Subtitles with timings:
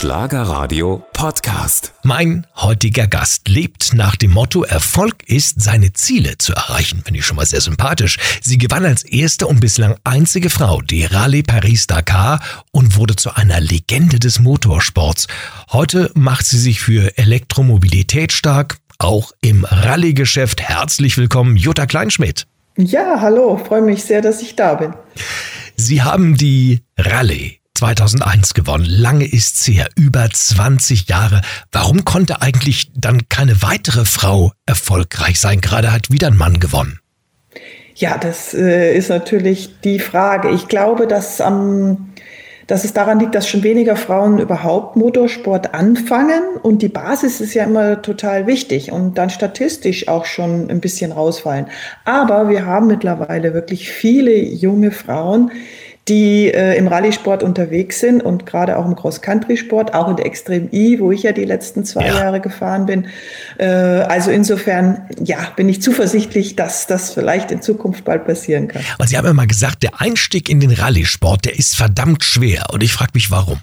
[0.00, 1.92] Schlagerradio Podcast.
[2.04, 7.02] Mein heutiger Gast lebt nach dem Motto, Erfolg ist, seine Ziele zu erreichen.
[7.04, 8.16] Finde ich schon mal sehr sympathisch.
[8.40, 12.40] Sie gewann als erste und bislang einzige Frau die Rallye Paris-Dakar
[12.72, 15.26] und wurde zu einer Legende des Motorsports.
[15.70, 20.62] Heute macht sie sich für Elektromobilität stark, auch im Rallye-Geschäft.
[20.62, 22.46] Herzlich willkommen, Jutta Kleinschmidt.
[22.78, 24.94] Ja, hallo, freue mich sehr, dass ich da bin.
[25.76, 28.84] Sie haben die Rallye 2001 gewonnen.
[28.84, 31.40] Lange ist's her, über 20 Jahre.
[31.72, 35.62] Warum konnte eigentlich dann keine weitere Frau erfolgreich sein?
[35.62, 36.98] Gerade hat wieder ein Mann gewonnen.
[37.94, 40.50] Ja, das äh, ist natürlich die Frage.
[40.50, 42.10] Ich glaube, dass, ähm,
[42.66, 47.54] dass es daran liegt, dass schon weniger Frauen überhaupt Motorsport anfangen und die Basis ist
[47.54, 51.64] ja immer total wichtig und dann statistisch auch schon ein bisschen rausfallen.
[52.04, 55.50] Aber wir haben mittlerweile wirklich viele junge Frauen,
[56.08, 60.68] die äh, im Rallye-Sport unterwegs sind und gerade auch im Cross-Country-Sport, auch in der Extrem
[60.72, 62.18] E, wo ich ja die letzten zwei ja.
[62.18, 63.06] Jahre gefahren bin.
[63.58, 68.82] Äh, also insofern, ja, bin ich zuversichtlich, dass das vielleicht in Zukunft bald passieren kann.
[68.98, 72.66] Und Sie haben ja mal gesagt, der Einstieg in den Rallye-Sport, der ist verdammt schwer.
[72.72, 73.60] Und ich frage mich, warum?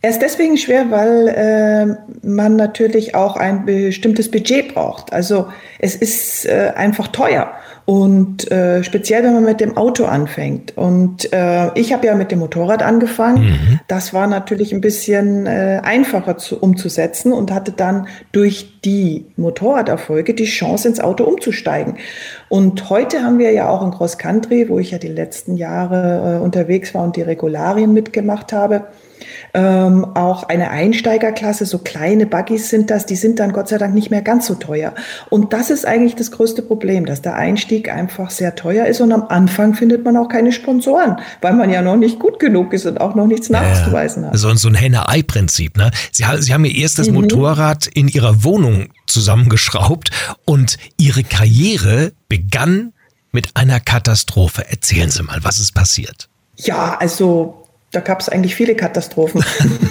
[0.00, 5.12] Er ist deswegen schwer, weil äh, man natürlich auch ein bestimmtes Budget braucht.
[5.12, 5.48] Also
[5.80, 7.52] es ist äh, einfach teuer.
[7.88, 10.76] Und äh, speziell, wenn man mit dem Auto anfängt.
[10.76, 13.44] Und äh, ich habe ja mit dem Motorrad angefangen.
[13.44, 13.80] Mhm.
[13.88, 20.34] Das war natürlich ein bisschen äh, einfacher zu, umzusetzen und hatte dann durch die Motorraderfolge
[20.34, 21.96] die Chance, ins Auto umzusteigen.
[22.50, 26.36] Und heute haben wir ja auch in Cross Country, wo ich ja die letzten Jahre
[26.36, 28.84] äh, unterwegs war und die Regularien mitgemacht habe,
[29.58, 33.92] ähm, auch eine Einsteigerklasse, so kleine Buggies sind das, die sind dann Gott sei Dank
[33.92, 34.94] nicht mehr ganz so teuer.
[35.30, 39.10] Und das ist eigentlich das größte Problem, dass der Einstieg einfach sehr teuer ist und
[39.10, 42.86] am Anfang findet man auch keine Sponsoren, weil man ja noch nicht gut genug ist
[42.86, 44.38] und auch noch nichts nachzuweisen hat.
[44.38, 45.76] So, so ein Henne-Ei-Prinzip.
[45.76, 45.90] Ne?
[46.12, 47.14] Sie, Sie haben Ihr erstes mhm.
[47.14, 50.10] Motorrad in Ihrer Wohnung zusammengeschraubt
[50.44, 52.92] und Ihre Karriere begann
[53.32, 54.68] mit einer Katastrophe.
[54.68, 56.28] Erzählen Sie mal, was ist passiert?
[56.56, 59.42] Ja, also da gab es eigentlich viele Katastrophen.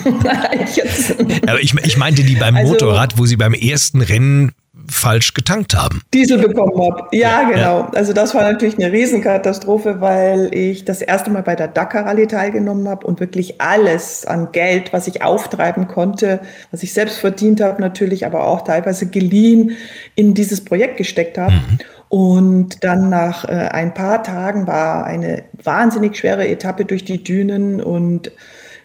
[1.48, 4.52] Aber ich, ich meinte die beim also, Motorrad, wo Sie beim ersten Rennen
[4.90, 6.02] falsch getankt haben.
[6.14, 7.08] Diesel bekommen habe.
[7.12, 7.80] Ja, ja, genau.
[7.80, 7.90] Ja.
[7.94, 12.28] Also das war natürlich eine Riesenkatastrophe, weil ich das erste Mal bei der Dakar Rallye
[12.28, 16.40] teilgenommen habe und wirklich alles an Geld, was ich auftreiben konnte,
[16.72, 19.72] was ich selbst verdient habe, natürlich, aber auch teilweise geliehen,
[20.16, 21.54] in dieses Projekt gesteckt habe.
[21.54, 21.80] Mhm.
[22.10, 27.82] Und dann nach äh, ein paar Tagen war eine wahnsinnig schwere Etappe durch die Dünen
[27.82, 28.32] und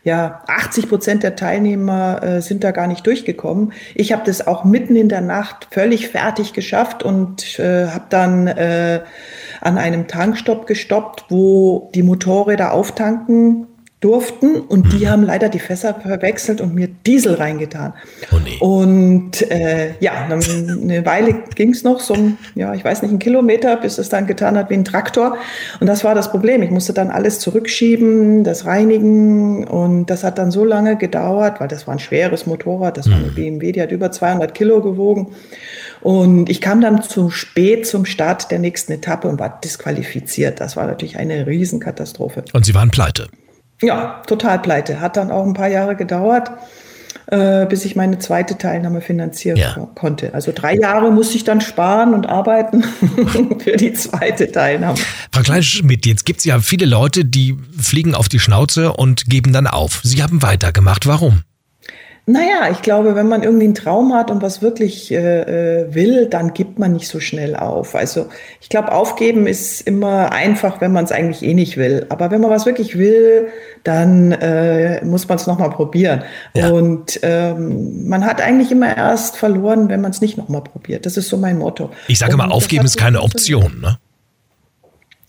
[0.05, 3.73] ja, 80 Prozent der Teilnehmer äh, sind da gar nicht durchgekommen.
[3.95, 8.49] Ich habe das auch mitten in der Nacht völlig fertig geschafft und äh, habe dann
[8.49, 9.03] äh,
[9.61, 13.69] an einem Tankstopp gestoppt, wo die Motorräder auftanken
[14.03, 15.09] durften und die mhm.
[15.09, 17.95] haben leider die Fässer verwechselt und mir Diesel reingetan.
[18.33, 18.59] Oh nee.
[18.59, 22.17] Und äh, ja, eine Weile ging es noch, so
[22.57, 25.37] ja, ich weiß nicht, einen Kilometer, bis es dann getan hat wie ein Traktor.
[25.79, 26.63] Und das war das Problem.
[26.63, 31.69] Ich musste dann alles zurückschieben, das reinigen und das hat dann so lange gedauert, weil
[31.69, 33.35] das war ein schweres Motorrad, das war eine mhm.
[33.35, 35.29] BMW, die hat über 200 Kilo gewogen.
[36.01, 40.61] Und ich kam dann zu spät zum Start der nächsten Etappe und war disqualifiziert.
[40.61, 42.43] Das war natürlich eine Riesenkatastrophe.
[42.53, 43.29] Und Sie waren pleite?
[43.83, 45.01] Ja, total pleite.
[45.01, 46.51] Hat dann auch ein paar Jahre gedauert,
[47.27, 49.89] äh, bis ich meine zweite Teilnahme finanzieren ja.
[49.95, 50.33] konnte.
[50.35, 52.83] Also drei Jahre musste ich dann sparen und arbeiten
[53.65, 54.99] für die zweite Teilnahme.
[55.33, 59.53] Frau Kleinschmidt, jetzt gibt es ja viele Leute, die fliegen auf die Schnauze und geben
[59.53, 60.01] dann auf.
[60.05, 61.07] Sie haben weitergemacht.
[61.07, 61.43] Warum?
[62.25, 66.27] Naja, ich glaube, wenn man irgendwie einen Traum hat und was wirklich äh, äh, will,
[66.27, 67.97] dann gibt man nicht so schnell auf.
[67.97, 68.27] Also
[68.61, 72.07] ich glaube, aufgeben ist immer einfach, wenn man es eigentlich eh nicht will.
[72.11, 73.49] Aber wenn man was wirklich will,
[73.83, 76.23] dann äh, muss man es nochmal probieren.
[76.55, 76.71] Ja.
[76.71, 81.07] Und ähm, man hat eigentlich immer erst verloren, wenn man es nicht nochmal probiert.
[81.07, 81.91] Das ist so mein Motto.
[82.07, 83.81] Ich sage immer, aufgeben ist keine Option.
[83.81, 83.99] Ne?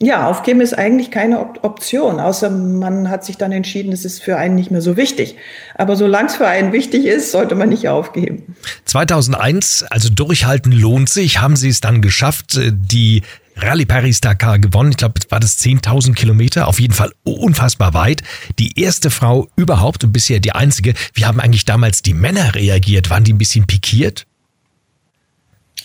[0.04, 4.22] Ja, aufgeben ist eigentlich keine Op Option, außer man hat sich dann entschieden, es ist
[4.22, 5.38] für einen nicht mehr so wichtig.
[5.76, 8.56] Aber solange es für einen wichtig ist, sollte man nicht aufgeben.
[8.84, 13.22] 2001, also durchhalten lohnt sich, haben Sie es dann geschafft, äh, die
[13.56, 14.92] Rallye Paris-Dakar gewonnen.
[14.92, 18.24] Ich glaube, war das 10.000 Kilometer, auf jeden Fall unfassbar weit.
[18.60, 20.96] Die erste Frau überhaupt und bisher die einzige.
[21.14, 23.10] Wie haben eigentlich damals die Männer reagiert?
[23.10, 24.26] Waren die ein bisschen pikiert?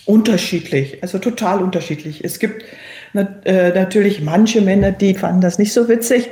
[0.06, 2.24] Unterschiedlich, also total unterschiedlich.
[2.24, 2.64] Es gibt
[3.12, 6.30] natürlich manche Männer, die fanden das nicht so witzig.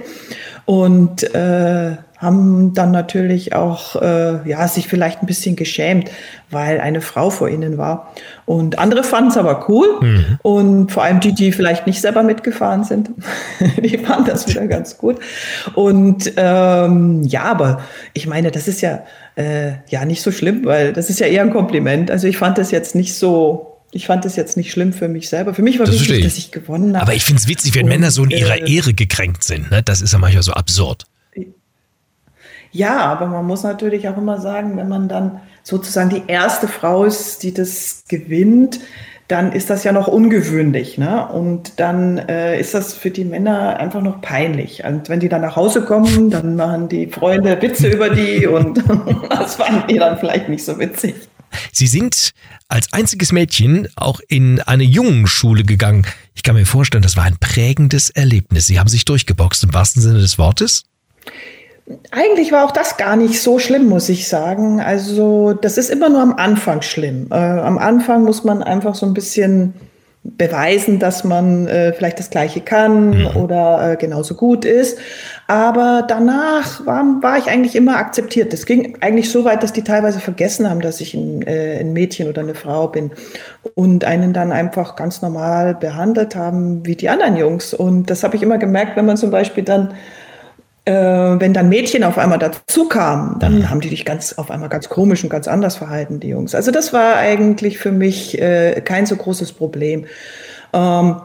[0.64, 6.10] Und äh, haben dann natürlich auch äh, ja sich vielleicht ein bisschen geschämt,
[6.50, 8.12] weil eine Frau vor ihnen war.
[8.46, 9.86] Und andere fanden es aber cool.
[10.00, 10.24] Mhm.
[10.42, 13.10] Und vor allem die, die vielleicht nicht selber mitgefahren sind,
[13.82, 15.18] die fanden das wieder ganz gut.
[15.74, 17.80] Und ähm, ja, aber
[18.14, 19.00] ich meine, das ist ja
[19.34, 22.10] äh, ja nicht so schlimm, weil das ist ja eher ein Kompliment.
[22.10, 25.28] Also ich fand das jetzt nicht so ich fand das jetzt nicht schlimm für mich
[25.28, 25.54] selber.
[25.54, 27.02] Für mich war das wichtig, dass ich gewonnen habe.
[27.02, 29.70] Aber ich finde es witzig, wenn und, Männer so in ihrer äh, Ehre gekränkt sind.
[29.70, 29.82] Ne?
[29.82, 31.04] Das ist ja manchmal so absurd.
[32.72, 37.04] Ja, aber man muss natürlich auch immer sagen, wenn man dann sozusagen die erste Frau
[37.04, 38.80] ist, die das gewinnt,
[39.28, 40.98] dann ist das ja noch ungewöhnlich.
[40.98, 41.26] Ne?
[41.26, 44.84] Und dann äh, ist das für die Männer einfach noch peinlich.
[44.84, 48.84] Und wenn die dann nach Hause kommen, dann machen die Freunde Witze über die und
[49.30, 51.14] das fanden die dann vielleicht nicht so witzig.
[51.72, 52.32] Sie sind
[52.68, 56.06] als einziges Mädchen auch in eine Jungenschule gegangen.
[56.34, 58.66] Ich kann mir vorstellen, das war ein prägendes Erlebnis.
[58.66, 60.84] Sie haben sich durchgeboxt im wahrsten Sinne des Wortes.
[62.10, 64.80] Eigentlich war auch das gar nicht so schlimm, muss ich sagen.
[64.80, 67.28] Also das ist immer nur am Anfang schlimm.
[67.30, 69.74] Äh, am Anfang muss man einfach so ein bisschen
[70.36, 73.36] beweisen, dass man äh, vielleicht das Gleiche kann mhm.
[73.36, 74.98] oder äh, genauso gut ist.
[75.46, 78.52] Aber danach war, war ich eigentlich immer akzeptiert.
[78.52, 81.92] Das ging eigentlich so weit, dass die teilweise vergessen haben, dass ich ein, äh, ein
[81.92, 83.12] Mädchen oder eine Frau bin
[83.74, 87.74] und einen dann einfach ganz normal behandelt haben wie die anderen Jungs.
[87.74, 89.94] Und das habe ich immer gemerkt, wenn man zum Beispiel dann
[90.86, 93.70] äh, wenn dann Mädchen auf einmal dazu kamen, dann mhm.
[93.70, 96.54] haben die dich ganz auf einmal ganz komisch und ganz anders verhalten, die Jungs.
[96.54, 100.06] Also das war eigentlich für mich äh, kein so großes Problem.
[100.72, 101.16] Ähm,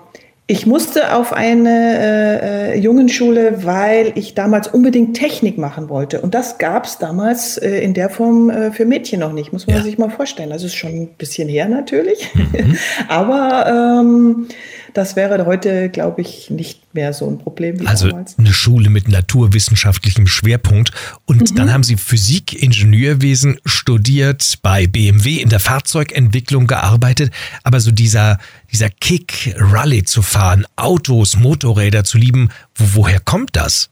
[0.47, 6.19] ich musste auf eine äh, äh Jungenschule, weil ich damals unbedingt Technik machen wollte.
[6.19, 9.67] Und das gab es damals äh, in der Form äh, für Mädchen noch nicht, muss
[9.67, 9.83] man ja.
[9.83, 10.51] sich mal vorstellen.
[10.51, 12.33] Also ist schon ein bisschen her natürlich.
[12.33, 12.77] Mhm.
[13.07, 14.47] Aber ähm,
[14.93, 18.38] das wäre heute, glaube ich, nicht mehr so ein Problem wie also damals.
[18.38, 20.91] eine Schule mit naturwissenschaftlichem Schwerpunkt.
[21.25, 21.55] Und mhm.
[21.55, 27.31] dann haben Sie Physik, Ingenieurwesen studiert, bei BMW in der Fahrzeugentwicklung gearbeitet.
[27.63, 28.39] Aber so dieser,
[28.71, 33.89] dieser Kick, Rallye zu fahren, Autos, Motorräder zu lieben, wo, woher kommt das?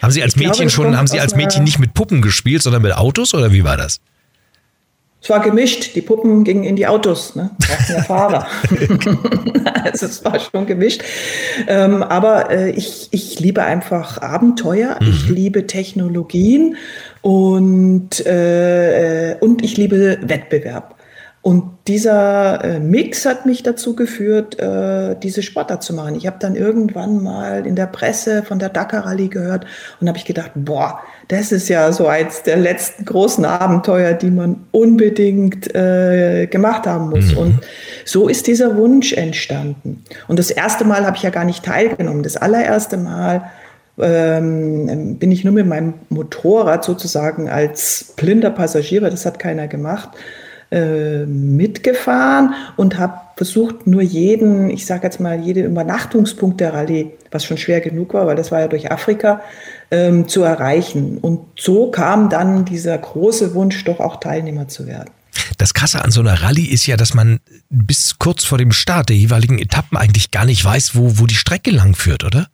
[0.00, 2.62] Haben Sie als ich Mädchen glaube, schon, haben Sie als Mädchen nicht mit Puppen gespielt,
[2.62, 4.00] sondern mit Autos oder wie war das?
[5.20, 5.94] Es war gemischt.
[5.96, 7.50] Die Puppen gingen in die Autos, ne?
[7.88, 8.46] Ja Fahrer.
[9.84, 11.02] also es war schon gemischt.
[11.66, 14.96] Ähm, aber äh, ich, ich liebe einfach Abenteuer.
[15.00, 15.08] Mhm.
[15.08, 16.76] Ich liebe Technologien
[17.22, 20.94] und, äh, und ich liebe Wettbewerb.
[21.40, 26.14] Und dieser äh, Mix hat mich dazu geführt, äh, diese Sportart zu machen.
[26.16, 29.64] Ich habe dann irgendwann mal in der Presse von der Dakar Rallye gehört
[30.00, 34.30] und habe ich gedacht, boah, das ist ja so eins der letzten großen Abenteuer, die
[34.30, 37.32] man unbedingt äh, gemacht haben muss.
[37.32, 37.38] Mhm.
[37.38, 37.60] Und
[38.06, 40.02] so ist dieser Wunsch entstanden.
[40.26, 42.22] Und das erste Mal habe ich ja gar nicht teilgenommen.
[42.22, 43.50] Das allererste Mal
[43.98, 50.10] ähm, bin ich nur mit meinem Motorrad sozusagen als blinder Passagier, das hat keiner gemacht,
[50.70, 57.12] äh, mitgefahren und habe versucht, nur jeden, ich sage jetzt mal, jeden Übernachtungspunkt der Rallye,
[57.30, 59.40] was schon schwer genug war, weil das war ja durch Afrika,
[59.90, 61.18] ähm, zu erreichen.
[61.18, 65.10] Und so kam dann dieser große Wunsch, doch auch Teilnehmer zu werden.
[65.56, 67.40] Das Krasse an so einer Rallye ist ja, dass man
[67.70, 71.34] bis kurz vor dem Start der jeweiligen Etappen eigentlich gar nicht weiß, wo, wo die
[71.34, 72.48] Strecke lang führt, oder?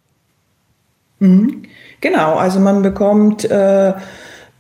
[1.18, 1.64] Mhm.
[2.00, 3.94] Genau, also man bekommt äh,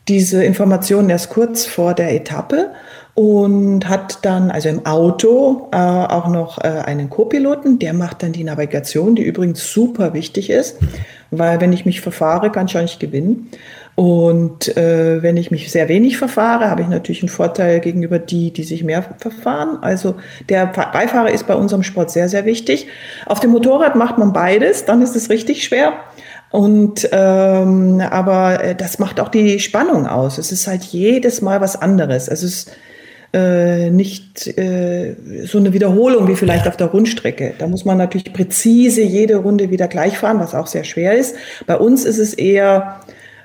[0.08, 2.72] diese Informationen erst kurz vor der Etappe
[3.14, 8.32] und hat dann also im Auto äh, auch noch äh, einen Co-Piloten, der macht dann
[8.32, 10.78] die Navigation, die übrigens super wichtig ist,
[11.30, 13.50] weil wenn ich mich verfahre, kann ich auch nicht gewinnen.
[13.96, 18.52] Und äh, wenn ich mich sehr wenig verfahre, habe ich natürlich einen Vorteil gegenüber die,
[18.52, 19.78] die sich mehr verfahren.
[19.82, 20.16] Also
[20.48, 22.88] der Beifahrer ist bei unserem Sport sehr, sehr wichtig.
[23.26, 25.92] Auf dem Motorrad macht man beides, dann ist es richtig schwer.
[26.50, 30.38] Und ähm, aber äh, das macht auch die Spannung aus.
[30.38, 32.28] Es ist halt jedes Mal was anderes.
[32.28, 32.76] Also es ist
[33.34, 37.54] äh, nicht äh, so eine Wiederholung wie vielleicht auf der Rundstrecke.
[37.58, 41.34] Da muss man natürlich präzise jede Runde wieder gleich fahren, was auch sehr schwer ist.
[41.66, 43.00] Bei uns ist es eher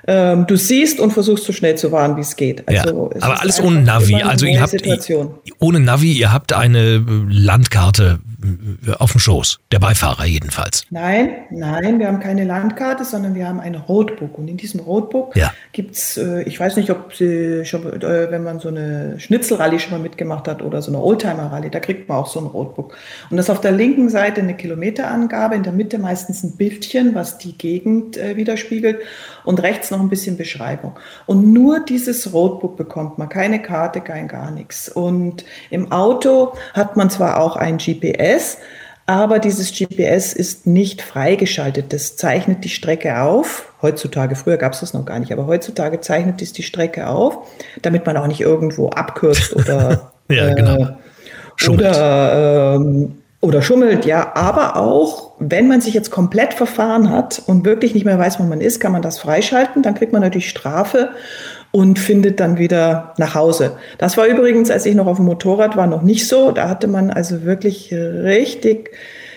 [0.06, 2.66] ähm, du siehst und versuchst so schnell zu fahren, wie es geht.
[2.66, 4.22] Also ja, aber alles ohne Navi.
[4.22, 5.34] Also ihr habt Situation.
[5.58, 8.20] ohne Navi, ihr habt eine Landkarte
[8.98, 10.84] auf dem Schoß, der Beifahrer jedenfalls.
[10.90, 14.38] Nein, nein, wir haben keine Landkarte, sondern wir haben ein Roadbook.
[14.38, 15.52] Und in diesem Roadbook ja.
[15.72, 19.78] gibt es, äh, ich weiß nicht, ob Sie schon, äh, wenn man so eine Schnitzelrallye
[19.78, 22.96] schon mal mitgemacht hat oder so eine Oldtimer-Rallye, da kriegt man auch so ein Roadbook.
[23.30, 27.14] Und das ist auf der linken Seite eine Kilometerangabe, in der Mitte meistens ein Bildchen,
[27.14, 29.00] was die Gegend äh, widerspiegelt
[29.44, 30.98] und rechts noch ein bisschen Beschreibung.
[31.26, 34.88] Und nur dieses Roadbook bekommt man, keine Karte, kein gar nichts.
[34.88, 38.29] Und im Auto hat man zwar auch ein GPS,
[39.06, 41.92] Aber dieses GPS ist nicht freigeschaltet.
[41.92, 43.72] Das zeichnet die Strecke auf.
[43.82, 47.38] Heutzutage, früher gab es das noch gar nicht, aber heutzutage zeichnet es die Strecke auf,
[47.82, 50.96] damit man auch nicht irgendwo abkürzt oder, ja, genau.
[51.60, 57.42] äh, oder ähm, oder schummelt, ja, aber auch, wenn man sich jetzt komplett verfahren hat
[57.46, 60.20] und wirklich nicht mehr weiß, wo man ist, kann man das freischalten, dann kriegt man
[60.20, 61.10] natürlich Strafe
[61.72, 63.76] und findet dann wieder nach Hause.
[63.98, 66.50] Das war übrigens, als ich noch auf dem Motorrad war, noch nicht so.
[66.50, 68.90] Da hatte man also wirklich richtig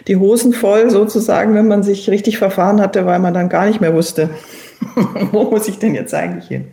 [0.07, 3.81] die Hosen voll sozusagen, wenn man sich richtig verfahren hatte, weil man dann gar nicht
[3.81, 4.29] mehr wusste,
[5.31, 6.67] wo muss ich denn jetzt eigentlich hin.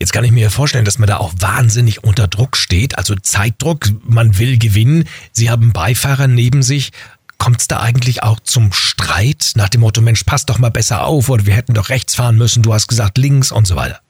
[0.00, 3.86] Jetzt kann ich mir vorstellen, dass man da auch wahnsinnig unter Druck steht, also Zeitdruck,
[4.04, 6.90] man will gewinnen, Sie haben Beifahrer neben sich.
[7.36, 11.04] Kommt es da eigentlich auch zum Streit nach dem Motto, Mensch, pass doch mal besser
[11.04, 14.00] auf oder wir hätten doch rechts fahren müssen, du hast gesagt links und so weiter?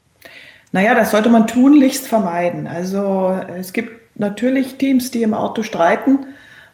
[0.72, 2.66] Naja, das sollte man tunlichst vermeiden.
[2.66, 6.26] Also es gibt natürlich Teams, die im Auto streiten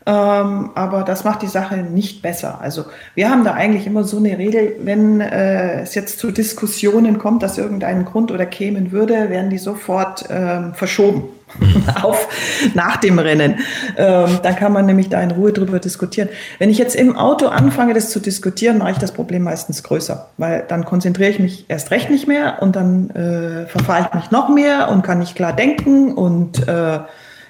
[0.07, 2.59] ähm, aber das macht die Sache nicht besser.
[2.61, 2.85] Also
[3.15, 7.43] wir haben da eigentlich immer so eine Regel, wenn äh, es jetzt zu Diskussionen kommt,
[7.43, 11.25] dass irgendein Grund oder kämen würde, werden die sofort ähm, verschoben
[12.03, 12.29] auf
[12.75, 13.61] nach dem Rennen.
[13.97, 16.29] Ähm, dann kann man nämlich da in Ruhe drüber diskutieren.
[16.59, 20.29] Wenn ich jetzt im Auto anfange, das zu diskutieren, mache ich das Problem meistens größer,
[20.37, 24.31] weil dann konzentriere ich mich erst recht nicht mehr und dann äh, verfahre ich mich
[24.31, 26.99] noch mehr und kann nicht klar denken und äh,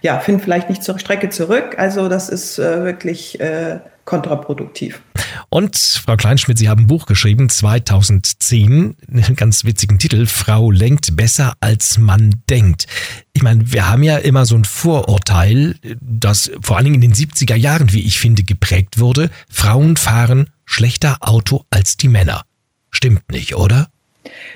[0.04, 1.76] ja, finden vielleicht nicht zur Strecke zurück.
[1.78, 5.00] Also das ist äh, wirklich äh, kontraproduktiv.
[5.48, 11.16] Und Frau Kleinschmidt, Sie haben ein Buch geschrieben, 2010, einen ganz witzigen Titel, Frau lenkt
[11.16, 12.86] besser als man denkt.
[13.32, 17.14] Ich meine, wir haben ja immer so ein Vorurteil, das vor allen Dingen in den
[17.14, 19.30] 70er Jahren, wie ich finde, geprägt wurde.
[19.48, 22.42] Frauen fahren schlechter Auto als die Männer.
[22.90, 23.88] Stimmt nicht, oder?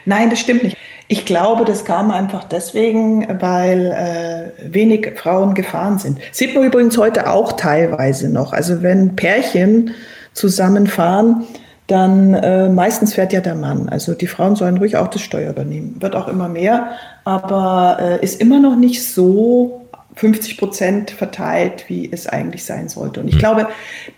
[0.04, 0.76] Nein, das stimmt nicht.
[1.10, 6.18] Ich glaube, das kam einfach deswegen, weil äh, wenig Frauen gefahren sind.
[6.32, 8.52] Sieht man übrigens heute auch teilweise noch.
[8.52, 9.94] Also wenn Pärchen
[10.34, 11.46] zusammenfahren,
[11.87, 13.88] dann äh, meistens fährt ja der Mann.
[13.88, 15.96] Also die Frauen sollen ruhig auch das Steuer übernehmen.
[16.00, 16.90] Wird auch immer mehr,
[17.25, 23.20] aber äh, ist immer noch nicht so 50 Prozent verteilt, wie es eigentlich sein sollte.
[23.20, 23.68] Und ich glaube,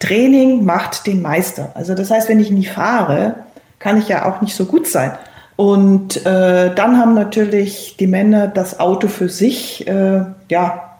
[0.00, 1.70] Training macht den Meister.
[1.74, 3.36] Also das heißt, wenn ich nie fahre,
[3.78, 5.12] kann ich ja auch nicht so gut sein.
[5.60, 10.96] Und äh, dann haben natürlich die Männer das Auto für sich, äh, ja,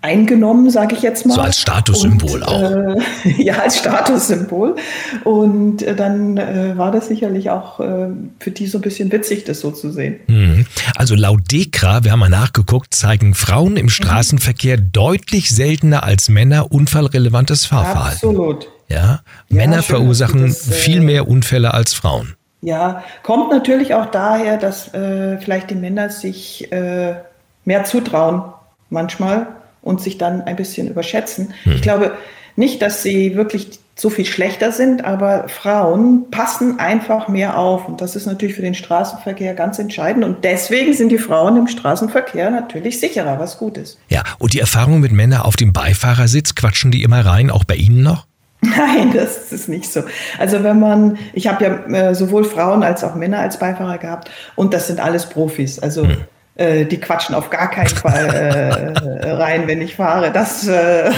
[0.00, 1.34] eingenommen, sage ich jetzt mal.
[1.34, 2.62] So als Statussymbol auch.
[2.62, 2.96] Äh,
[3.42, 4.76] ja, als Statussymbol.
[5.24, 9.42] Und äh, dann äh, war das sicherlich auch äh, für die so ein bisschen witzig,
[9.42, 10.20] das so zu sehen.
[10.28, 10.64] Mhm.
[10.94, 14.92] Also laut DEKRA, wir haben mal nachgeguckt, zeigen Frauen im Straßenverkehr mhm.
[14.92, 18.28] deutlich seltener als Männer unfallrelevantes Fahrverhalten.
[18.28, 18.68] Absolut.
[18.88, 22.36] Ja, ja Männer schön, verursachen das, viel mehr Unfälle als Frauen.
[22.62, 27.16] Ja, kommt natürlich auch daher, dass äh, vielleicht die Männer sich äh,
[27.64, 28.44] mehr zutrauen
[28.88, 29.48] manchmal
[29.82, 31.54] und sich dann ein bisschen überschätzen.
[31.64, 31.72] Hm.
[31.72, 32.12] Ich glaube
[32.54, 37.88] nicht, dass sie wirklich so viel schlechter sind, aber Frauen passen einfach mehr auf.
[37.88, 40.24] Und das ist natürlich für den Straßenverkehr ganz entscheidend.
[40.24, 43.98] Und deswegen sind die Frauen im Straßenverkehr natürlich sicherer, was gut ist.
[44.08, 47.74] Ja, und die Erfahrung mit Männern auf dem Beifahrersitz, quatschen die immer rein, auch bei
[47.74, 48.26] Ihnen noch?
[48.64, 50.04] Nein, das ist nicht so.
[50.38, 54.30] Also wenn man, ich habe ja äh, sowohl Frauen als auch Männer als Beifahrer gehabt
[54.54, 55.80] und das sind alles Profis.
[55.80, 56.18] Also hm.
[56.62, 60.32] Äh, die quatschen auf gar keinen Fall äh, rein, wenn ich fahre.
[60.32, 60.70] Das äh,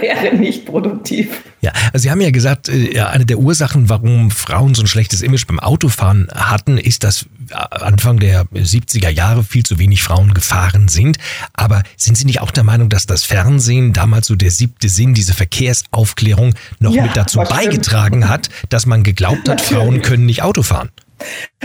[0.00, 1.42] wäre nicht produktiv.
[1.60, 5.22] Ja, also Sie haben ja gesagt, äh, eine der Ursachen, warum Frauen so ein schlechtes
[5.22, 10.88] Image beim Autofahren hatten, ist, dass Anfang der 70er Jahre viel zu wenig Frauen gefahren
[10.88, 11.18] sind.
[11.52, 15.14] Aber sind Sie nicht auch der Meinung, dass das Fernsehen, damals so der siebte Sinn,
[15.14, 18.28] diese Verkehrsaufklärung, noch ja, mit dazu beigetragen stimmt.
[18.28, 20.90] hat, dass man geglaubt hat, Frauen können nicht Auto fahren?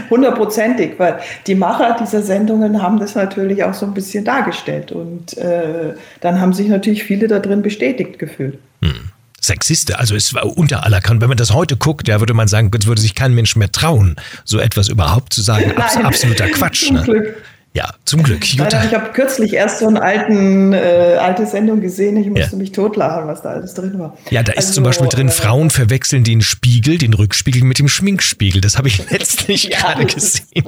[0.10, 4.92] Hundertprozentig, weil die Macher dieser Sendungen haben das natürlich auch so ein bisschen dargestellt.
[4.92, 8.58] Und äh, dann haben sich natürlich viele da drin bestätigt gefühlt.
[8.82, 9.10] Hm.
[9.42, 9.98] Sexiste.
[9.98, 11.22] Also es war unter aller Kanten.
[11.22, 13.72] Wenn man das heute guckt, ja, würde man sagen, es würde sich kein Mensch mehr
[13.72, 14.16] trauen,
[14.46, 15.76] so etwas überhaupt zu sagen.
[15.76, 16.86] Abs absoluter Quatsch.
[16.86, 17.04] Zum ne?
[17.04, 17.44] Glück.
[17.74, 18.46] Ja, zum Glück.
[18.46, 18.84] Jutta.
[18.84, 22.18] Ich habe kürzlich erst so eine alten, äh, alte Sendung gesehen.
[22.18, 22.58] Ich musste ja.
[22.58, 24.18] mich totlachen, was da alles drin war.
[24.30, 27.80] Ja, da ist also, zum Beispiel drin, äh, Frauen verwechseln den Spiegel, den Rückspiegel mit
[27.80, 28.60] dem Schminkspiegel.
[28.60, 30.46] Das habe ich letztlich ja, gerade gesehen.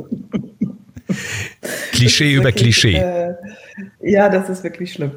[1.91, 2.95] Klischee über wirklich, Klischee.
[2.95, 3.35] Äh,
[4.01, 5.11] ja, das ist wirklich schlimm.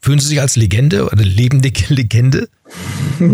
[0.00, 2.48] Fühlen Sie sich als Legende oder lebende Legende?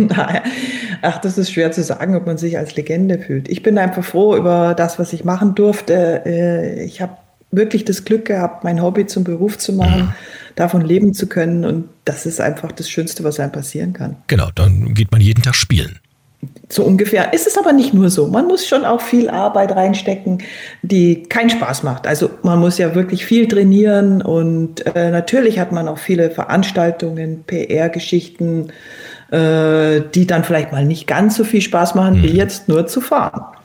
[1.02, 3.48] Ach, das ist schwer zu sagen, ob man sich als Legende fühlt.
[3.48, 6.22] Ich bin einfach froh über das, was ich machen durfte.
[6.26, 7.16] Äh, ich habe
[7.50, 10.15] wirklich das Glück gehabt, mein Hobby zum Beruf zu machen,
[10.55, 11.65] davon leben zu können.
[11.65, 14.17] Und das ist einfach das Schönste, was einem passieren kann.
[14.26, 15.99] Genau, dann geht man jeden Tag spielen.
[16.69, 17.33] So ungefähr.
[17.33, 18.26] Ist es aber nicht nur so.
[18.26, 20.43] Man muss schon auch viel Arbeit reinstecken,
[20.83, 22.07] die keinen Spaß macht.
[22.07, 27.45] Also man muss ja wirklich viel trainieren und äh, natürlich hat man auch viele Veranstaltungen,
[27.47, 28.69] PR-Geschichten,
[29.31, 32.23] äh, die dann vielleicht mal nicht ganz so viel Spaß machen, mhm.
[32.25, 33.55] wie jetzt nur zu fahren.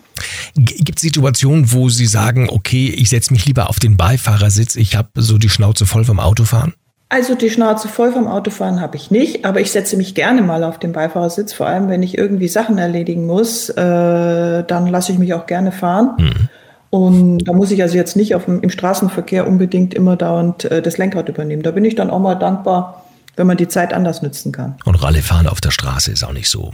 [0.55, 4.96] Gibt es Situationen, wo Sie sagen, okay, ich setze mich lieber auf den Beifahrersitz, ich
[4.96, 6.74] habe so die Schnauze voll vom Autofahren?
[7.10, 10.63] Also die Schnauze voll vom Autofahren habe ich nicht, aber ich setze mich gerne mal
[10.63, 15.20] auf den Beifahrersitz, vor allem wenn ich irgendwie Sachen erledigen muss, äh, dann lasse ich
[15.20, 16.13] mich auch gerne fahren.
[16.17, 16.50] Mhm.
[16.89, 20.81] Und da muss ich also jetzt nicht auf dem, im Straßenverkehr unbedingt immer dauernd äh,
[20.81, 21.63] das Lenkrad übernehmen.
[21.63, 23.05] Da bin ich dann auch mal dankbar,
[23.36, 24.75] wenn man die Zeit anders nützen kann.
[24.86, 26.74] Und Rallyfahren auf der Straße ist auch nicht so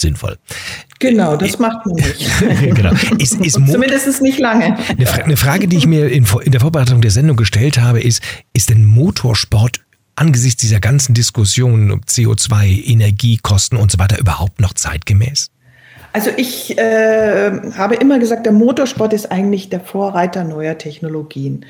[0.00, 0.36] sinnvoll.
[0.98, 2.30] Genau, das äh, macht man nicht.
[2.74, 2.92] genau.
[3.18, 4.76] Ist, ist Zumindest nicht lange.
[4.88, 8.00] Eine, Fra eine, Frage, die ich mir in, in der Vorbereitung der Sendung gestellt habe,
[8.00, 9.80] ist, ist denn Motorsport
[10.16, 15.50] angesichts dieser ganzen Diskussionen um CO2, Energiekosten und so weiter überhaupt noch zeitgemäß?
[16.12, 21.64] Also ich äh, habe immer gesagt, der Motorsport ist eigentlich der Vorreiter neuer Technologien.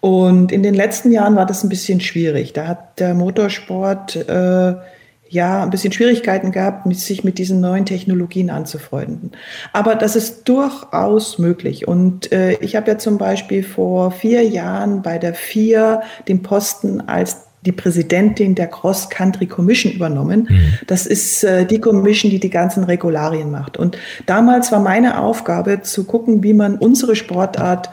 [0.00, 2.52] Und in den letzten Jahren war das ein bisschen schwierig.
[2.52, 4.74] Da hat der Motorsport äh,
[5.28, 9.32] ja ein bisschen Schwierigkeiten gehabt, sich mit diesen neuen Technologien anzufreunden.
[9.72, 11.88] Aber das ist durchaus möglich.
[11.88, 17.00] Und äh, ich habe ja zum Beispiel vor vier Jahren bei der FIA den Posten
[17.00, 20.46] als die Präsidentin der Cross Country Commission übernommen.
[20.48, 20.78] Mhm.
[20.86, 23.76] Das ist äh, die Commission, die die ganzen Regularien macht.
[23.76, 27.90] Und damals war meine Aufgabe zu gucken, wie man unsere Sportart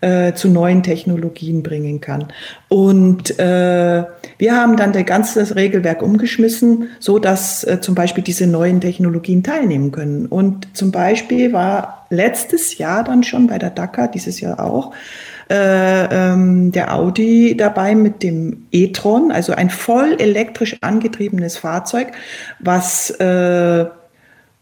[0.00, 2.28] äh, zu neuen Technologien bringen kann.
[2.68, 4.04] Und äh,
[4.38, 9.42] wir haben dann das ganze Regelwerk umgeschmissen, so dass äh, zum Beispiel diese neuen Technologien
[9.42, 10.26] teilnehmen können.
[10.26, 14.92] Und zum Beispiel war letztes Jahr dann schon bei der Dakar, dieses Jahr auch,
[15.50, 22.08] äh, ähm, der Audi dabei mit dem e-tron, also ein voll elektrisch angetriebenes Fahrzeug,
[22.60, 23.86] was äh,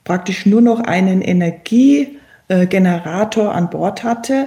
[0.05, 4.47] praktisch nur noch einen Energiegenerator an Bord hatte,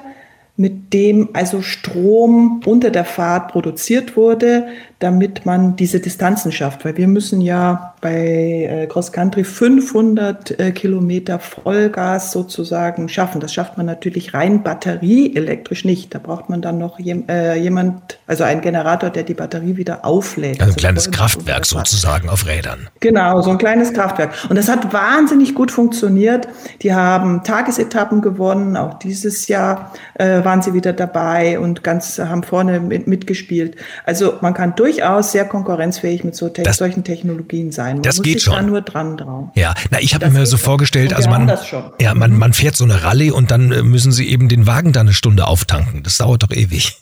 [0.60, 4.68] mit dem also Strom unter der Fahrt produziert wurde,
[5.00, 6.84] damit man diese Distanzen schafft.
[6.84, 13.42] Weil wir müssen ja bei äh, Cross Country 500 äh, Kilometer Vollgas sozusagen schaffen.
[13.42, 16.14] Das schafft man natürlich rein batterieelektrisch nicht.
[16.14, 20.62] Da braucht man dann noch äh, jemand, also einen Generator, der die Batterie wieder auflädt.
[20.62, 22.88] Also ein kleines Kraftwerk sozusagen auf Rädern.
[23.00, 24.34] Genau, so ein kleines Kraftwerk.
[24.50, 26.48] Und das hat wahnsinnig gut funktioniert.
[26.82, 28.78] Die haben Tagesetappen gewonnen.
[28.78, 33.76] Auch dieses Jahr waren sie wieder dabei und ganz haben vorne mit, mitgespielt.
[34.06, 37.89] Also man kann durch durchaus sehr konkurrenzfähig mit so te solchen Technologien sein.
[37.96, 38.54] Man das geht schon.
[38.54, 39.50] Da nur dran drauf.
[39.56, 41.52] Ja, na, ich habe mir so vorgestellt, also man,
[42.00, 44.94] ja, man, man fährt so eine Rallye und dann äh, müssen sie eben den Wagen
[44.94, 46.04] da eine Stunde auftanken.
[46.04, 46.98] Das dauert doch ewig.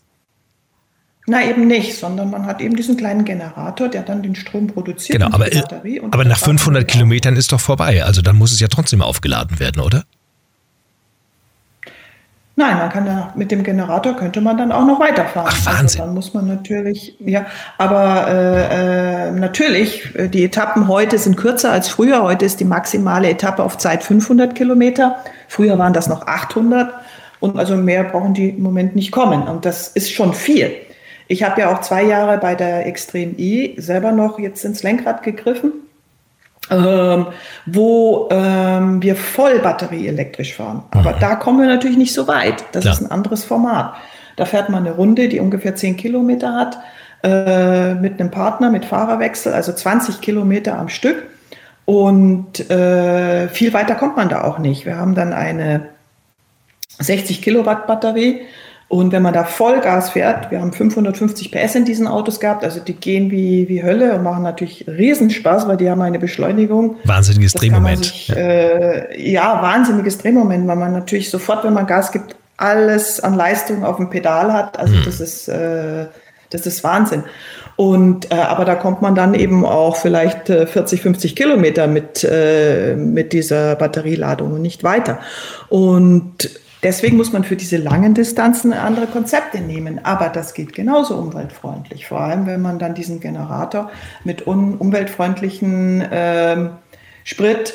[1.29, 5.19] Na, eben nicht, sondern man hat eben diesen kleinen Generator, der dann den Strom produziert.
[5.19, 5.47] Genau, aber,
[6.11, 8.05] aber nach 500 Kilometern ist doch vorbei.
[8.05, 10.05] Also dann muss es ja trotzdem aufgeladen werden, oder?
[12.59, 15.53] Nein, man kann ja mit dem Generator könnte man dann auch noch weiterfahren.
[15.53, 15.83] Ach, Wahnsinn.
[15.83, 17.45] Also dann muss man natürlich, ja,
[17.77, 22.23] aber äh, äh, natürlich, äh, die Etappen heute sind kürzer als früher.
[22.23, 25.17] Heute ist die maximale Etappe auf Zeit 500 Kilometer.
[25.47, 26.91] Früher waren das noch 800
[27.41, 29.43] und also mehr brauchen die im Moment nicht kommen.
[29.43, 30.71] Und das ist schon viel.
[31.27, 35.21] Ich habe ja auch zwei Jahre bei der Extrem E selber noch jetzt ins Lenkrad
[35.21, 35.73] gegriffen
[36.69, 37.27] ähm,
[37.65, 40.83] wo ähm, wir voll batterieelektrisch fahren.
[40.91, 41.19] Aber mhm.
[41.19, 42.63] da kommen wir natürlich nicht so weit.
[42.71, 42.93] Das Klar.
[42.93, 43.93] ist ein anderes Format.
[44.35, 46.77] Da fährt man eine Runde, die ungefähr 10 Kilometer hat,
[47.23, 51.23] äh, mit einem Partner, mit Fahrerwechsel, also 20 Kilometer am Stück.
[51.85, 54.85] Und äh, viel weiter kommt man da auch nicht.
[54.85, 55.89] Wir haben dann eine
[56.99, 58.41] 60 Kilowatt Batterie
[58.89, 62.79] und wenn man da Vollgas fährt, wir haben 550 PS in diesen Autos gehabt, also
[62.79, 66.95] die gehen wie, wie Hölle und machen natürlich Riesenspaß, weil die haben eine Beschleunigung.
[67.03, 68.05] Wahnsinniges Drehmoment.
[68.05, 68.35] Sich, ja.
[68.35, 73.83] Äh, ja, wahnsinniges Drehmoment, weil man natürlich sofort, wenn man Gas gibt, alles an Leistung
[73.83, 74.79] auf dem Pedal hat.
[74.79, 75.01] Also hm.
[75.03, 76.05] das ist, äh,
[76.49, 77.23] das ist Wahnsinn.
[77.75, 82.23] Und äh, aber da kommt man dann eben auch vielleicht äh, 40, 50 Kilometer mit,
[82.23, 85.19] äh, mit dieser Batterieladung und nicht weiter.
[85.69, 86.49] Und
[86.83, 89.99] Deswegen muss man für diese langen Distanzen andere Konzepte nehmen.
[90.03, 92.07] Aber das geht genauso umweltfreundlich.
[92.07, 93.89] Vor allem, wenn man dann diesen Generator
[94.23, 96.69] mit un umweltfreundlichen ähm,
[97.23, 97.73] Sprit,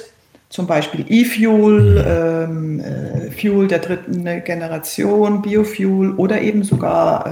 [0.48, 7.24] zum Beispiel E-Fuel, ähm, äh, Fuel der dritten Generation, Biofuel oder eben sogar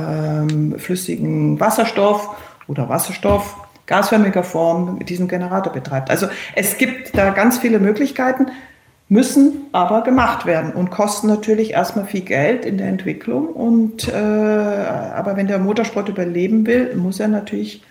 [0.49, 2.31] ähm, flüssigen Wasserstoff
[2.67, 3.57] oder Wasserstoff,
[3.87, 6.11] gasförmiger Form mit diesem Generator betreibt.
[6.11, 8.47] Also es gibt da ganz viele Möglichkeiten
[9.11, 13.49] müssen aber gemacht werden und kosten natürlich erstmal viel Geld in der Entwicklung.
[13.49, 17.83] Und äh, aber wenn der Motorsport überleben will, muss er natürlich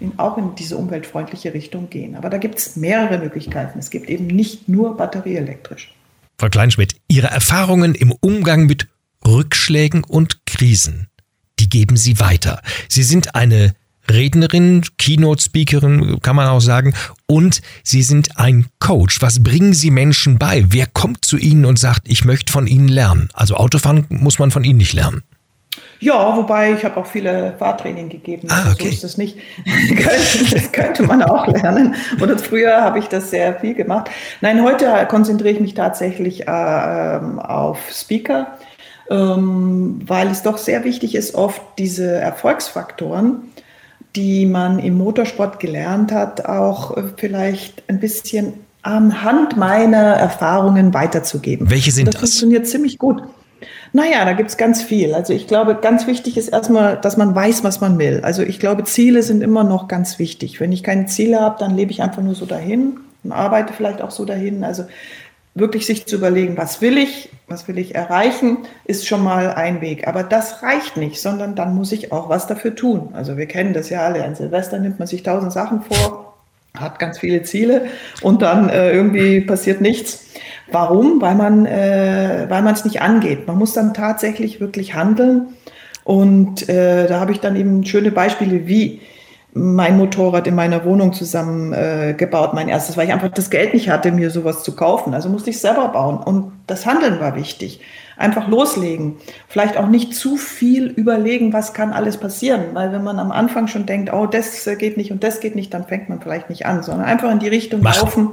[0.00, 2.16] in, auch in diese umweltfreundliche Richtung gehen.
[2.16, 3.78] Aber da gibt es mehrere Möglichkeiten.
[3.78, 5.94] Es gibt eben nicht nur batterieelektrisch.
[6.40, 8.88] Frau Kleinschmidt, Ihre Erfahrungen im Umgang mit
[9.24, 11.06] Rückschlägen und Krisen,
[11.60, 12.60] die geben Sie weiter.
[12.88, 13.74] Sie sind eine
[14.10, 16.94] Rednerin, Keynote-Speakerin, kann man auch sagen.
[17.26, 19.20] Und Sie sind ein Coach.
[19.22, 20.64] Was bringen Sie Menschen bei?
[20.68, 23.28] Wer kommt zu Ihnen und sagt, ich möchte von Ihnen lernen?
[23.32, 25.22] Also Autofahren muss man von Ihnen nicht lernen.
[26.00, 28.48] Ja, wobei ich habe auch viele Fahrtraining gegeben.
[28.50, 28.88] Ah, okay.
[28.88, 29.38] So ist das nicht.
[30.52, 31.94] das könnte man auch lernen.
[32.20, 34.10] Oder früher habe ich das sehr viel gemacht.
[34.40, 38.58] Nein, heute konzentriere ich mich tatsächlich äh, ähm, auf Speaker,
[39.10, 43.52] ähm, weil es doch sehr wichtig ist, oft diese Erfolgsfaktoren,
[44.16, 51.70] die man im Motorsport gelernt hat, auch äh, vielleicht ein bisschen anhand meiner Erfahrungen weiterzugeben.
[51.70, 52.14] Welche sind das?
[52.14, 53.22] Das funktioniert ziemlich gut.
[53.92, 55.14] Naja, da gibt's ganz viel.
[55.14, 58.20] Also ich glaube, ganz wichtig ist erstmal, dass man weiß, was man will.
[58.22, 60.60] Also ich glaube, Ziele sind immer noch ganz wichtig.
[60.60, 64.02] Wenn ich keine Ziele habe, dann lebe ich einfach nur so dahin und arbeite vielleicht
[64.02, 64.64] auch so dahin.
[64.64, 64.84] Also
[65.54, 69.80] wirklich sich zu überlegen, was will ich, was will ich erreichen, ist schon mal ein
[69.80, 70.08] Weg.
[70.08, 73.10] Aber das reicht nicht, sondern dann muss ich auch was dafür tun.
[73.12, 74.24] Also wir kennen das ja alle.
[74.24, 76.34] An Silvester nimmt man sich tausend Sachen vor,
[76.76, 77.86] hat ganz viele Ziele
[78.22, 80.26] und dann äh, irgendwie passiert nichts.
[80.72, 81.20] Warum?
[81.20, 83.46] Weil man äh, weil man es nicht angeht.
[83.46, 85.54] Man muss dann tatsächlich wirklich handeln.
[86.02, 89.00] Und äh, da habe ich dann eben schöne Beispiele, wie
[89.56, 93.88] mein Motorrad in meiner Wohnung zusammengebaut, äh, mein erstes, weil ich einfach das Geld nicht
[93.88, 95.14] hatte, mir sowas zu kaufen.
[95.14, 96.18] Also musste ich selber bauen.
[96.18, 97.80] Und das Handeln war wichtig.
[98.16, 99.16] Einfach loslegen.
[99.48, 102.62] Vielleicht auch nicht zu viel überlegen, was kann alles passieren.
[102.72, 105.72] Weil wenn man am Anfang schon denkt, oh, das geht nicht und das geht nicht,
[105.72, 108.00] dann fängt man vielleicht nicht an, sondern einfach in die Richtung Machen.
[108.00, 108.30] laufen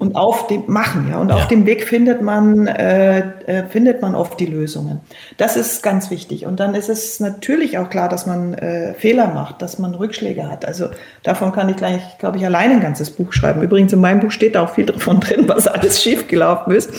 [0.00, 1.18] und auf dem machen, ja.
[1.18, 1.36] Und Ja.
[1.36, 5.00] auf dem Weg findet man, äh, äh, findet man oft die Lösungen.
[5.36, 6.46] Das ist ganz wichtig.
[6.46, 10.50] Und dann ist es natürlich auch klar, dass man äh, Fehler macht, dass man Rückschläge
[10.50, 10.64] hat.
[10.64, 10.86] Also
[11.22, 13.62] davon kann ich gleich, glaube ich, alleine ein ganzes Buch schreiben.
[13.62, 16.90] Übrigens in meinem Buch steht da auch viel davon drin, was alles schiefgelaufen ist.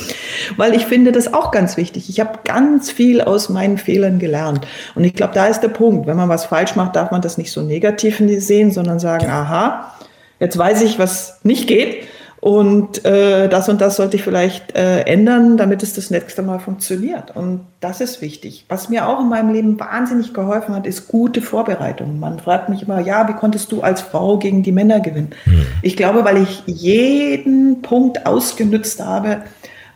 [0.57, 2.07] Weil ich finde das auch ganz wichtig.
[2.07, 4.67] Ich habe ganz viel aus meinen Fehlern gelernt.
[4.93, 6.05] Und ich glaube, da ist der Punkt.
[6.05, 9.91] Wenn man was falsch macht, darf man das nicht so negativ sehen, sondern sagen, aha,
[10.39, 12.03] jetzt weiß ich, was nicht geht.
[12.41, 16.57] Und äh, das und das sollte ich vielleicht äh, ändern, damit es das nächste Mal
[16.57, 17.35] funktioniert.
[17.35, 18.65] Und das ist wichtig.
[18.67, 22.19] Was mir auch in meinem Leben wahnsinnig geholfen hat, ist gute Vorbereitung.
[22.19, 25.35] Man fragt mich immer, ja, wie konntest du als Frau gegen die Männer gewinnen?
[25.83, 29.43] Ich glaube, weil ich jeden Punkt ausgenutzt habe,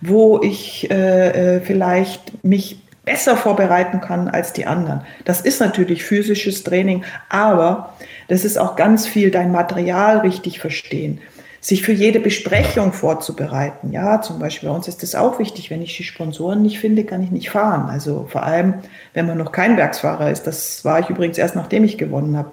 [0.01, 5.01] wo ich äh, äh, vielleicht mich besser vorbereiten kann als die anderen.
[5.23, 7.95] Das ist natürlich physisches Training, aber
[8.27, 11.19] das ist auch ganz viel dein Material richtig verstehen
[11.65, 13.91] sich für jede Besprechung vorzubereiten.
[13.91, 15.71] Ja, zum Beispiel bei uns ist das auch wichtig.
[15.71, 17.89] Wenn ich die Sponsoren nicht finde, kann ich nicht fahren.
[17.89, 18.75] Also vor allem,
[19.15, 20.45] wenn man noch kein Werksfahrer ist.
[20.45, 22.51] Das war ich übrigens erst, nachdem ich gewonnen habe.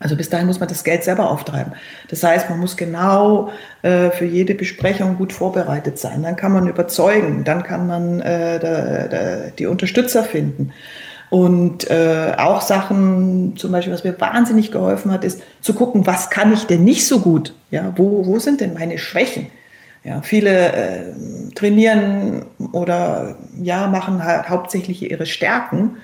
[0.00, 1.72] Also bis dahin muss man das Geld selber auftreiben.
[2.10, 6.22] Das heißt, man muss genau äh, für jede Besprechung gut vorbereitet sein.
[6.22, 10.74] Dann kann man überzeugen, dann kann man äh, da, da, die Unterstützer finden.
[11.32, 16.28] Und äh, auch Sachen, zum Beispiel, was mir wahnsinnig geholfen hat, ist zu gucken, was
[16.28, 17.54] kann ich denn nicht so gut?
[17.70, 19.46] Ja, wo, wo sind denn meine Schwächen?
[20.04, 21.14] Ja, viele äh,
[21.54, 25.96] trainieren oder ja, machen halt hauptsächlich ihre Stärken.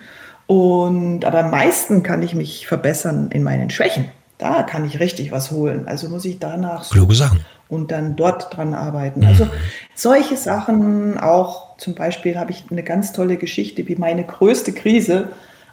[0.47, 4.07] Und aber am meisten kann ich mich verbessern in meinen Schwächen.
[4.39, 5.89] Da kann ich richtig was holen.
[5.89, 7.45] Also muss ich danach Kluge Sachen.
[7.69, 9.27] und dann dort dran arbeiten.
[9.27, 9.47] Also
[9.95, 15.29] solche Sachen auch, zum Beispiel habe ich eine ganz tolle Geschichte wie meine größte Krise.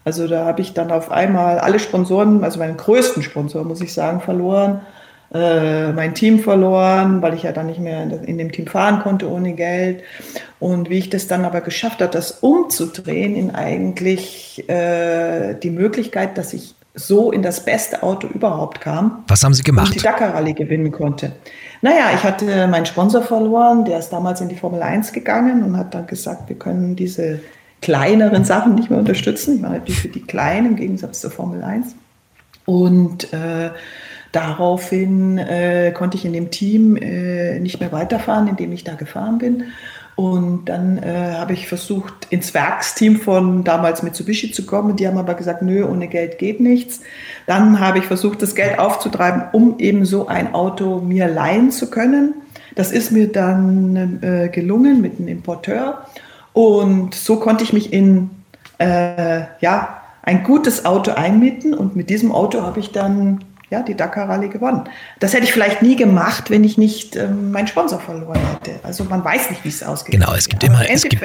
[0.06, 3.92] Also da habe ich dann auf einmal alle Sponsoren, also meinen größten Sponsor, muss ich
[3.92, 4.82] sagen, verloren.
[5.34, 9.02] Äh, mein Team verloren, weil ich ja dann nicht mehr in, in dem Team fahren
[9.02, 10.04] konnte ohne Geld.
[10.60, 16.38] Und wie ich das dann aber geschafft habe, das umzudrehen in eigentlich äh, die Möglichkeit,
[16.38, 20.06] dass ich so in das beste Auto überhaupt kam Was haben Sie und die gemacht?
[20.06, 21.34] Dakar Rallye gewinnen konnte.
[21.86, 25.78] Naja, ich hatte meinen Sponsor verloren, der ist damals in die Formel 1 gegangen und
[25.78, 27.42] hat dann gesagt, wir können diese
[27.80, 29.58] kleineren Sachen nicht mehr unterstützen.
[29.58, 31.96] Ich war natürlich für die Kleinen im Gegensatz zur Formel 1.
[32.66, 33.70] Und äh,
[34.32, 38.96] daraufhin äh, konnte ich in dem Team äh, nicht mehr weiterfahren, in dem ich da
[38.96, 39.66] gefahren bin.
[40.16, 44.96] Und dann äh, habe ich versucht, ins Werksteam von damals Mitsubishi zu kommen.
[44.96, 47.02] Die haben aber gesagt, nö, ohne Geld geht nichts.
[47.48, 51.90] Dann habe ich versucht, das Geld aufzutreiben, um eben so ein Auto mir leihen zu
[51.90, 52.34] können.
[52.76, 56.06] Das ist mir dann äh, gelungen mit einem Importeur.
[56.54, 58.30] Und so konnte ich mich in
[58.78, 61.74] äh, ja, ein gutes Auto einmieten.
[61.74, 64.84] Und mit diesem Auto habe ich dann ja, die Dakar Rallye gewonnen.
[65.20, 68.80] Das hätte ich vielleicht nie gemacht, wenn ich nicht ähm, meinen Sponsor verloren hätte.
[68.84, 70.12] Also man weiß nicht, wie es ausgeht.
[70.14, 71.22] Genau, es gibt immer- Im es gibt-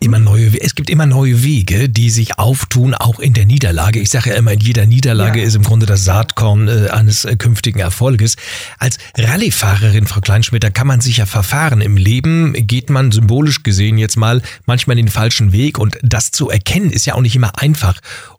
[0.00, 3.98] Immer neue, es gibt immer neue Wege, die sich auftun, auch in der Niederlage.
[3.98, 5.44] Ich sage ja immer, in jeder Niederlage Ja.
[5.46, 8.36] ist im Grunde das Saatkorn äh, eines äh, künftigen Erfolges.
[8.78, 11.80] Als Rallyefahrerin, Frau Kleinschmidt, kann man sich ja verfahren.
[11.80, 16.48] Im Leben geht man symbolisch gesehen jetzt mal manchmal den falschen Weg und das zu
[16.48, 17.98] erkennen ist ja auch nicht immer einfach.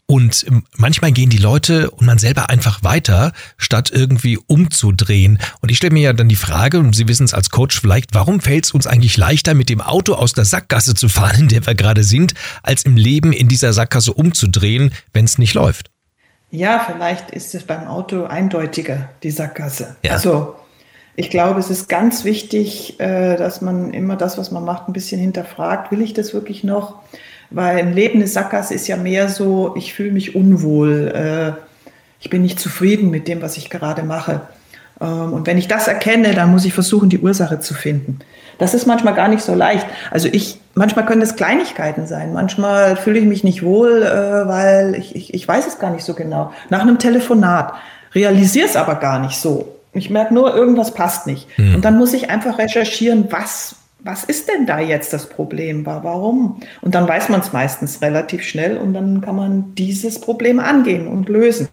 [0.10, 5.38] Und ähm, manchmal gehen die Leute und man selber einfach weiter, statt irgendwie umzudrehen.
[5.62, 8.16] Und ich stelle mir ja dann die Frage, und Sie wissen es als Coach vielleicht,
[8.16, 11.48] warum fällt es uns eigentlich leichter, mit dem Auto aus der Sackgasse zu fahren, in
[11.50, 15.92] der wir gerade sind, als im Leben in dieser Sackgasse umzudrehen, wenn es nicht läuft?
[16.50, 19.96] Ja, vielleicht ist es beim Auto eindeutiger, die Sackgasse.
[20.04, 20.14] Ja.
[20.14, 20.56] Also
[21.18, 24.94] ich glaube, es ist ganz wichtig, äh, dass man immer das, was man macht, ein
[24.94, 25.92] bisschen hinterfragt.
[25.92, 26.96] Will ich das wirklich noch?
[27.52, 31.60] Weil ein Leben des Sackgasse ist ja mehr so, ich fühle mich unwohl, äh,
[32.20, 34.42] ich bin nicht zufrieden mit dem, was ich gerade mache.
[35.02, 38.20] Ähm, und wenn ich das erkenne, dann muss ich versuchen, die Ursache zu finden.
[38.58, 39.88] Das ist manchmal gar nicht so leicht.
[40.12, 42.34] Also ich, manchmal können das Kleinigkeiten sein.
[42.34, 46.04] Manchmal fühle ich mich nicht wohl, äh, weil ich, ich, ich weiß es gar nicht
[46.04, 46.52] so genau.
[46.70, 47.74] Nach einem Telefonat
[48.14, 49.76] realisiere es aber gar nicht so.
[49.94, 51.48] Ich merke nur, irgendwas passt nicht.
[51.58, 51.76] Mhm.
[51.76, 55.86] Und dann muss ich einfach recherchieren, was, was ist denn da jetzt das Problem?
[55.86, 56.60] Warum?
[56.82, 61.08] Und dann weiß man es meistens relativ schnell und dann kann man dieses Problem angehen
[61.08, 61.68] und lösen.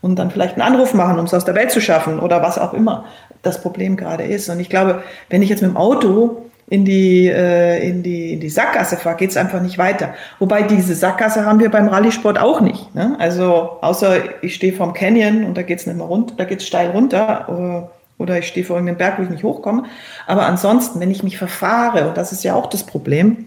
[0.00, 2.58] Und dann vielleicht einen Anruf machen, um es aus der Welt zu schaffen oder was
[2.58, 3.04] auch immer
[3.42, 4.48] das Problem gerade ist.
[4.48, 8.40] Und ich glaube, wenn ich jetzt mit dem Auto in die, äh, in die, in
[8.40, 10.14] die Sackgasse fahre, geht es einfach nicht weiter.
[10.38, 12.94] Wobei diese Sackgasse haben wir beim Rallye-Sport auch nicht.
[12.94, 13.16] Ne?
[13.18, 16.60] Also außer ich stehe vorm Canyon und da geht es nicht mehr runter, da geht
[16.60, 17.88] es steil runter.
[17.88, 19.84] Äh, oder ich stehe vor irgendeinem Berg, wo ich nicht hochkomme.
[20.26, 23.46] Aber ansonsten, wenn ich mich verfahre, und das ist ja auch das Problem,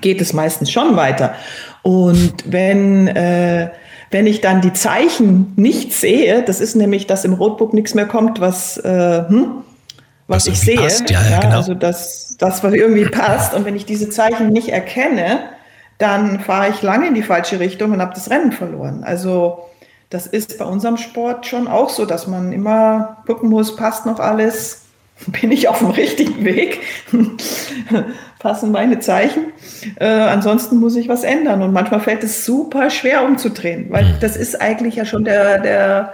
[0.00, 1.34] geht es meistens schon weiter.
[1.82, 3.70] Und wenn, äh,
[4.10, 8.06] wenn ich dann die Zeichen nicht sehe, das ist nämlich, dass im Roadbook nichts mehr
[8.06, 9.62] kommt, was, äh, hm,
[10.26, 10.76] was, was ich sehe.
[10.76, 11.10] Passt.
[11.10, 11.56] Ja, ja, genau.
[11.56, 13.54] Also das, das, was irgendwie passt.
[13.54, 15.40] Und wenn ich diese Zeichen nicht erkenne,
[15.98, 19.02] dann fahre ich lange in die falsche Richtung und habe das Rennen verloren.
[19.04, 19.66] Also
[20.10, 24.20] das ist bei unserem Sport schon auch so, dass man immer gucken muss, passt noch
[24.20, 24.82] alles,
[25.26, 26.80] bin ich auf dem richtigen Weg,
[28.38, 29.52] passen meine Zeichen.
[29.98, 31.62] Äh, ansonsten muss ich was ändern.
[31.62, 34.14] Und manchmal fällt es super schwer umzudrehen, weil mhm.
[34.20, 36.12] das ist eigentlich ja schon der, der,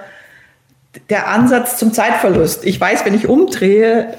[1.11, 2.65] der Ansatz zum Zeitverlust.
[2.65, 4.15] Ich weiß, wenn ich umdrehe,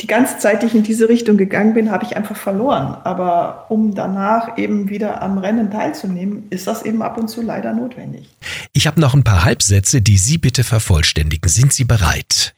[0.00, 2.96] die ganze Zeit, die ich in diese Richtung gegangen bin, habe ich einfach verloren.
[3.04, 7.72] Aber um danach eben wieder am Rennen teilzunehmen, ist das eben ab und zu leider
[7.72, 8.28] notwendig.
[8.72, 11.48] Ich habe noch ein paar Halbsätze, die Sie bitte vervollständigen.
[11.48, 12.54] Sind Sie bereit?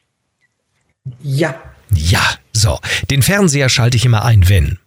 [1.23, 1.55] Ja.
[1.93, 2.21] Ja,
[2.53, 2.79] so.
[3.09, 4.77] Den Fernseher schalte ich immer ein, wenn.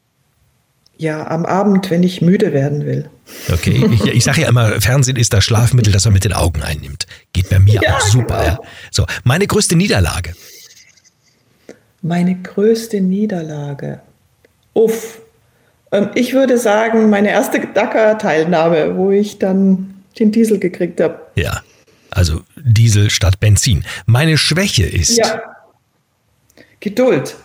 [0.97, 3.11] Ja, am Abend, wenn ich müde werden will.
[3.53, 6.63] Okay, ich, ich sage ja immer, Fernsehen ist das Schlafmittel, das man mit den Augen
[6.63, 7.07] einnimmt.
[7.33, 8.39] Geht bei mir ja, auch super.
[8.39, 8.63] Genau.
[8.63, 8.69] Ja.
[8.91, 10.35] So, meine größte Niederlage.
[12.05, 14.01] Meine größte Niederlage.
[14.75, 15.23] Uff.
[15.91, 21.19] Ähm, ich würde sagen, meine erste Dakar-Teilnahme, wo ich dann den Diesel gekriegt habe.
[21.35, 21.63] Ja,
[22.11, 23.87] also Diesel statt Benzin.
[24.05, 25.17] Meine Schwäche ist.
[25.17, 25.41] Ja.
[26.81, 27.37] Geduld.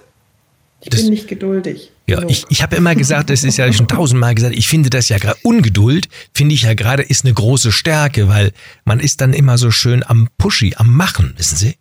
[0.82, 1.94] Ich das, bin nicht geduldig.
[2.06, 5.08] Ja, ich, ich habe immer gesagt, das ist ja schon tausendmal gesagt, ich finde das
[5.08, 8.52] ja gerade, Ungeduld finde ich ja gerade ist eine große Stärke, weil
[8.84, 11.76] man ist dann immer so schön am Pushy, am Machen, wissen Sie?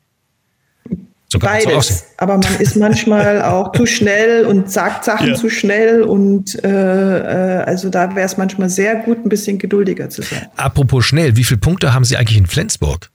[1.31, 2.07] So Beides.
[2.17, 5.35] Aber man ist manchmal auch zu schnell und sagt Sachen ja.
[5.35, 10.09] zu schnell und äh, äh also da wäre es manchmal sehr gut, ein bisschen geduldiger
[10.09, 10.47] zu sein.
[10.57, 13.11] Apropos schnell, wie viele Punkte haben Sie eigentlich in Flensburg?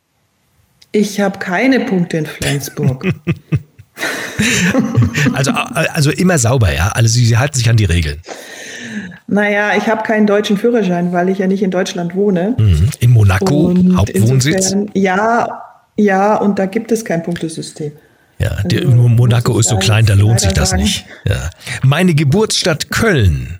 [0.91, 3.03] Ich habe keine Punkte in Flensburg.
[5.33, 6.89] also, also immer sauber, ja.
[6.89, 8.21] Also Sie, halten sich an die Regeln.
[9.25, 12.55] Naja, ich habe keinen deutschen Führerschein, weil ich ja nicht in Deutschland wohne.
[12.59, 12.89] Mhm.
[12.99, 14.75] In Monaco, und Hauptwohnsitz?
[14.93, 15.63] ja,
[15.95, 17.91] ja, und da gibt es kein Punktesystem.
[18.39, 20.83] Ja, also, Monaco ist so klein, da lohnt sich das sagen.
[20.83, 21.05] nicht.
[21.25, 21.49] Ja.
[21.83, 23.59] Meine Geburtsstadt Köln.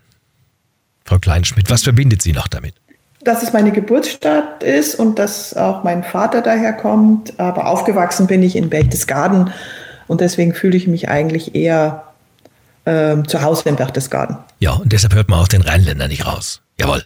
[1.05, 2.75] Frau Kleinschmidt, was verbindet Sie noch damit?
[3.23, 7.39] Dass es meine Geburtsstadt ist und dass auch mein Vater daherkommt.
[7.39, 9.51] Aber aufgewachsen bin ich in Berchtesgaden
[10.07, 12.03] und deswegen fühle ich mich eigentlich eher
[12.85, 14.37] ähm, zu Hause in Berchtesgaden.
[14.59, 16.61] Ja, und deshalb hört man auch den Rheinländer nicht raus.
[16.79, 17.03] Jawohl.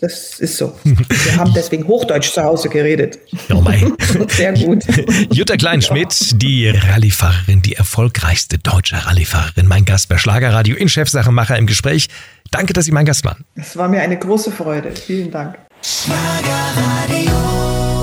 [0.00, 0.78] Das ist so.
[0.84, 3.18] Wir haben deswegen Hochdeutsch zu Hause geredet.
[3.52, 3.94] Oh mein.
[4.28, 4.84] Sehr gut.
[5.32, 11.66] Jutta Kleinschmidt, die Rallyefahrerin, die erfolgreichste deutsche Rallyefahrerin, mein Gast bei Schlagerradio in Chefsachemacher im
[11.66, 12.08] Gespräch.
[12.50, 13.44] Danke, dass Sie mein Gast waren.
[13.56, 14.92] Es war mir eine große Freude.
[14.92, 15.58] Vielen Dank.
[15.82, 17.97] Schlagerradio.